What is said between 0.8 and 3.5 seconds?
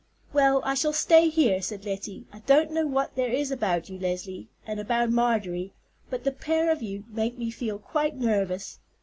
stay here," said Lettie. "I don't know what there